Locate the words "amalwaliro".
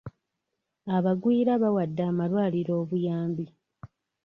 2.11-2.73